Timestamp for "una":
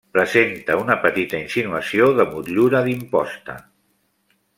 0.83-0.95